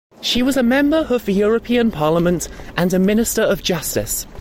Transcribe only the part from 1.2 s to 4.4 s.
the European Parliament and a Minister of Justice.